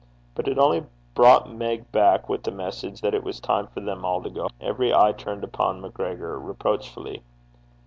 [0.33, 4.03] But it only brought Meg back with the message that it was time for them
[4.03, 4.51] all to go home.
[4.59, 7.21] Every eye turned upon MacGregor reproachfully.